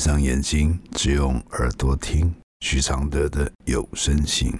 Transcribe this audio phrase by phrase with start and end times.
[0.00, 4.50] 闭上眼睛，只用耳朵听许常德的有声信。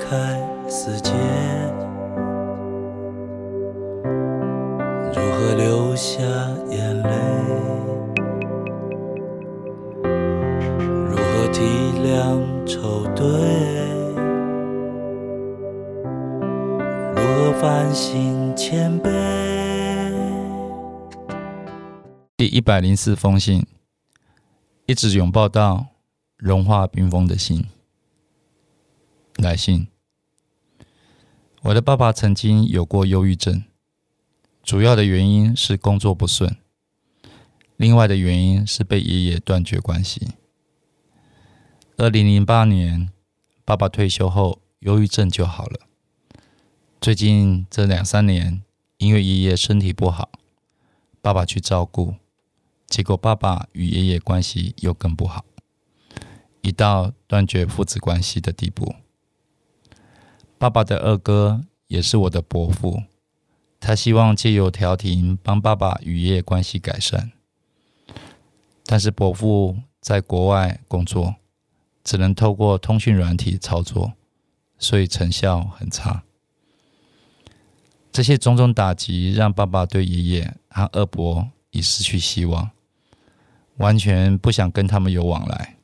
[0.00, 1.12] 开死结，
[5.12, 6.22] 如何流下
[6.70, 7.10] 眼泪？
[11.10, 11.62] 如何体
[12.02, 13.24] 谅丑对？
[17.14, 19.08] 如何反省谦卑？
[22.36, 23.66] 第一百零四封信，
[24.86, 25.86] 一直拥抱到
[26.36, 27.66] 融化冰封的心。
[29.38, 29.86] 来信，
[31.62, 33.62] 我的爸爸曾经有过忧郁症，
[34.64, 36.56] 主要的原因是工作不顺，
[37.76, 40.30] 另外的原因是被爷爷断绝关系。
[41.96, 43.10] 二零零八年，
[43.64, 45.82] 爸爸退休后，忧郁症就好了。
[47.00, 48.64] 最近这两三年，
[48.96, 50.32] 因为爷爷身体不好，
[51.22, 52.16] 爸爸去照顾，
[52.88, 55.44] 结果爸爸与爷爷关系又更不好，
[56.62, 58.96] 一到断绝父子关系的地步。
[60.58, 63.04] 爸爸的二哥也是我的伯父，
[63.78, 67.30] 他希望借由调停帮爸爸与爷爷关系改善，
[68.84, 71.36] 但是伯父在国外工作，
[72.02, 74.14] 只能透过通讯软体操作，
[74.78, 76.24] 所以成效很差。
[78.10, 82.72] 这些种种打击让爸爸对爷爷和二伯已失去希望，
[83.76, 85.77] 完全不想跟他们有往来。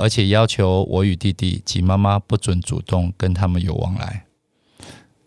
[0.00, 4.26] 而且要求我与弟弟及妈妈不准主动跟他们有往来，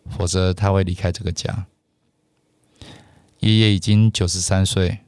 [0.10, 1.68] 否则他会离开这个家。
[3.39, 5.00] 爷爷已经九十三岁，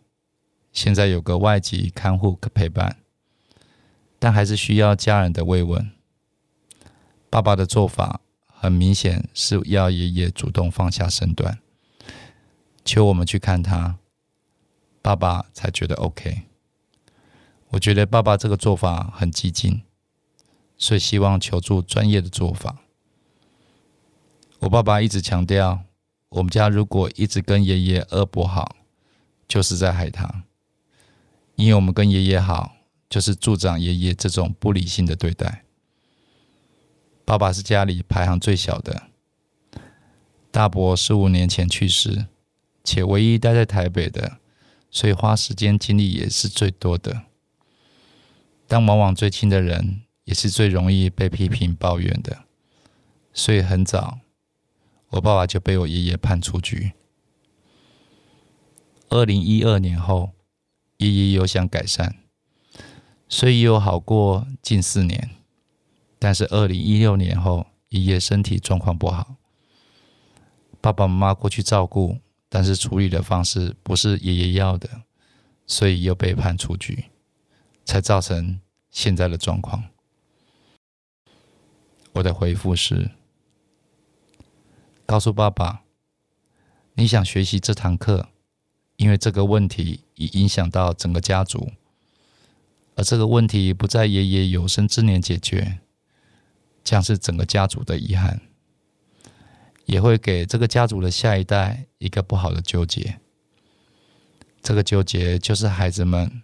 [0.71, 2.97] 现在有个外籍看护陪伴，
[4.19, 5.91] 但还是需要家人的慰问。
[7.31, 11.57] 爸爸的做法很明显是要爷爷主动放下身段，
[12.85, 13.97] 求我们去看他，
[15.01, 16.43] 爸爸才觉得 OK。
[17.75, 19.81] 我觉得爸爸这个做法很激进，
[20.77, 22.77] 所以希望求助专业的做法。
[24.59, 25.81] 我爸爸一直强调，
[26.29, 28.77] 我们家如果一直跟爷爷二伯好，
[29.45, 30.45] 就是在害他，
[31.55, 32.77] 因为我们跟爷爷好，
[33.09, 35.65] 就是助长爷爷这种不理性的对待。
[37.25, 39.09] 爸爸是家里排行最小的，
[40.49, 42.27] 大伯十五年前去世，
[42.85, 44.37] 且唯一待在台北的，
[44.89, 47.23] 所以花时间精力也是最多的。
[48.67, 52.45] 但往往最亲的人也是最容易被批评抱怨的，
[53.33, 54.19] 所以很早，
[55.09, 56.93] 我爸爸就被我爷爷判出局。
[59.09, 60.31] 二零一二年后，
[60.97, 62.15] 爷爷有想改善，
[63.29, 65.29] 所以有好过近四年。
[66.17, 69.35] 但是二零一六年后，爷爷身体状况不好，
[70.81, 72.17] 爸爸妈妈过去照顾，
[72.49, 74.89] 但是处理的方式不是爷爷要的，
[75.67, 77.05] 所以又被判出局。
[77.85, 78.59] 才造成
[78.89, 79.83] 现在的状况。
[82.13, 83.11] 我的回复是：
[85.05, 85.83] 告诉爸爸，
[86.95, 88.29] 你想学习这堂课，
[88.95, 91.73] 因为这个问题已影响到整个家族，
[92.95, 95.79] 而这个问题不在爷爷有生之年解决，
[96.83, 98.41] 将是整个家族的遗憾，
[99.85, 103.19] 也会给这个家族的下一代一个不好的纠结。
[104.63, 106.41] 这个纠结就是孩子们。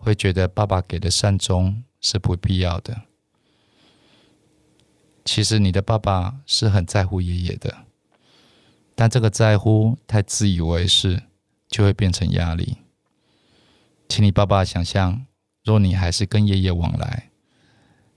[0.00, 3.02] 会觉得爸爸给的善终是不必要的。
[5.24, 7.84] 其实你的爸爸是很在乎爷爷的，
[8.94, 11.22] 但这个在乎太自以为是，
[11.68, 12.78] 就会变成压力。
[14.08, 15.26] 请你爸爸想象，
[15.62, 17.30] 若你还是跟爷爷往来，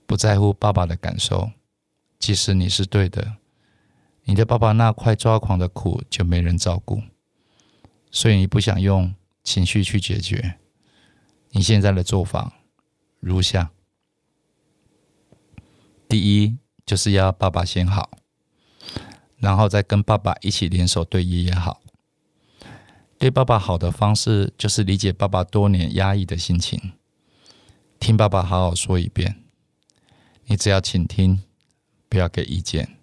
[0.08, 1.52] 不在乎爸爸的感受，
[2.18, 3.36] 即使你是对的，
[4.24, 7.04] 你的爸爸那块抓狂的苦就没人照顾，
[8.10, 9.13] 所以你不想用
[9.44, 10.57] 情绪去解决。
[11.56, 12.54] 你现在的做法
[13.20, 13.72] 如下：
[16.10, 18.10] 第一，就是要爸爸先好，
[19.38, 21.80] 然后再跟爸爸一起联手对爷爷好。
[23.20, 26.94] 对爸爸好的方式，就是理解爸爸多年压抑的心情，
[28.00, 29.44] 听爸爸好好说一遍。
[30.46, 31.44] 你只要倾听，
[32.10, 32.98] 不要给意见，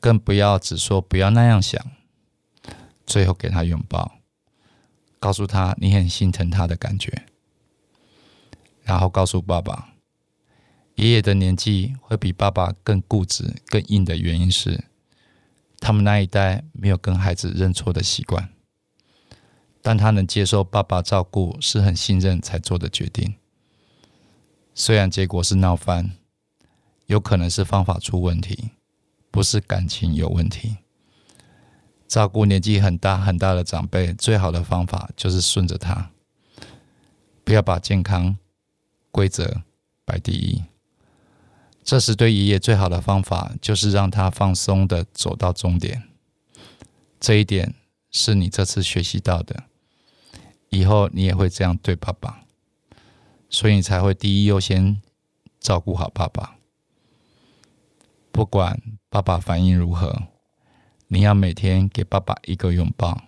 [0.00, 1.80] 更不要只说不要那样想。
[3.04, 4.18] 最后给他拥抱，
[5.20, 7.26] 告诉他你很心疼他的感觉。
[8.82, 9.94] 然后告诉爸爸，
[10.96, 14.84] 爷爷的年纪会比爸爸更固执、更硬的原因是，
[15.78, 18.48] 他们那一代没有跟孩子认错的习惯。
[19.84, 23.34] 但他能接受爸爸照顾，是很信任才做的决定。
[24.74, 26.12] 虽然结果是闹翻，
[27.06, 28.70] 有可能是方法出问题，
[29.30, 30.76] 不是感情有问题。
[32.06, 36.10] 照顾年纪很大很大的长辈，最好的方法就是顺着他，
[37.42, 38.36] 不要把健康、
[39.12, 39.62] 规则
[40.04, 40.64] 摆第一。
[41.84, 46.02] 这时对爷爷最好的方法，就是让他放松的走到终点。
[47.20, 47.74] 这一点
[48.10, 49.64] 是你这次学习到的。
[50.70, 52.44] 以后你也会这样对爸爸，
[53.50, 55.02] 所以你才会第一优先
[55.60, 56.56] 照顾好爸爸。
[58.30, 58.80] 不管
[59.10, 60.28] 爸爸反应如何，
[61.08, 63.24] 你要每天给爸爸一个拥抱，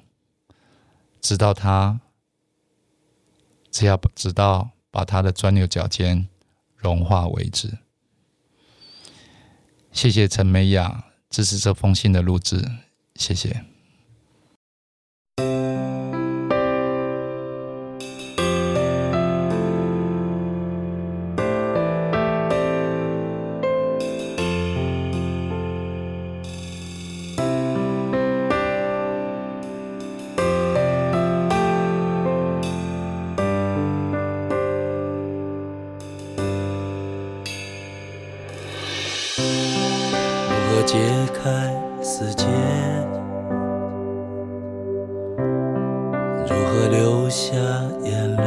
[1.21, 2.01] 直到他，
[3.71, 6.29] 只要直到把他的钻牛角尖
[6.77, 7.79] 融化为止。
[9.91, 12.65] 谢谢陈美雅支持这封信的录制，
[13.17, 13.65] 谢谢。
[41.45, 41.51] 开
[42.01, 42.47] 死结，
[46.49, 47.55] 如何流下
[48.03, 48.45] 眼泪？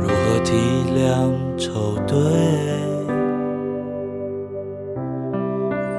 [0.00, 0.54] 如何体
[0.94, 2.16] 谅愁对？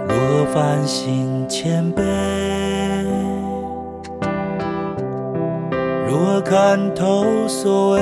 [0.08, 2.02] 如何反省谦卑？
[6.08, 8.02] 如何看透所谓？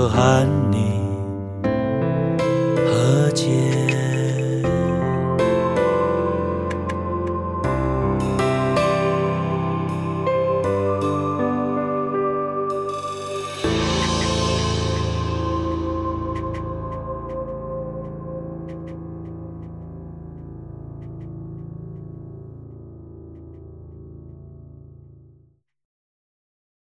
[0.00, 0.69] 和寒。